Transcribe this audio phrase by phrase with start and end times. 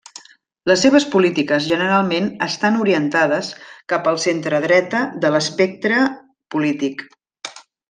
[0.69, 3.51] Les seves polítiques generalment estan orientades
[3.93, 6.01] cap al centredreta de l'espectre
[6.57, 7.07] polític.